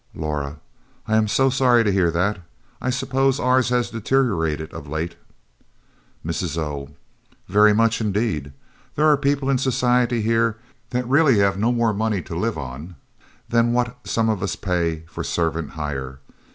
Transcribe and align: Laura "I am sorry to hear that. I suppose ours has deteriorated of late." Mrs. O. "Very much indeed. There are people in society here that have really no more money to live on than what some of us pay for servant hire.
Laura 0.15 0.57
"I 1.07 1.15
am 1.15 1.27
sorry 1.27 1.83
to 1.83 1.91
hear 1.91 2.09
that. 2.09 2.39
I 2.81 2.89
suppose 2.89 3.39
ours 3.39 3.69
has 3.69 3.91
deteriorated 3.91 4.73
of 4.73 4.87
late." 4.87 5.15
Mrs. 6.25 6.57
O. 6.57 6.89
"Very 7.47 7.71
much 7.71 8.01
indeed. 8.01 8.51
There 8.95 9.05
are 9.05 9.15
people 9.15 9.47
in 9.47 9.59
society 9.59 10.23
here 10.23 10.57
that 10.89 11.01
have 11.01 11.11
really 11.11 11.37
no 11.55 11.71
more 11.71 11.93
money 11.93 12.23
to 12.23 12.35
live 12.35 12.57
on 12.57 12.95
than 13.47 13.73
what 13.73 13.95
some 14.07 14.27
of 14.27 14.41
us 14.41 14.55
pay 14.55 15.01
for 15.05 15.23
servant 15.23 15.69
hire. 15.73 16.17